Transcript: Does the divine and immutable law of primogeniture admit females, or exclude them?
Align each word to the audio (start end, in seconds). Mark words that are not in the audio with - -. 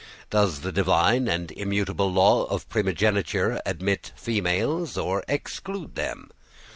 Does 0.31 0.61
the 0.61 0.71
divine 0.71 1.27
and 1.27 1.51
immutable 1.51 2.11
law 2.11 2.45
of 2.45 2.67
primogeniture 2.69 3.61
admit 3.67 4.13
females, 4.15 4.97
or 4.97 5.23
exclude 5.27 5.93
them? 5.93 6.31